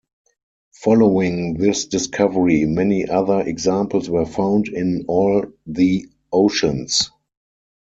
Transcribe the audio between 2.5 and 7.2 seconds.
many other examples were found in all the oceans.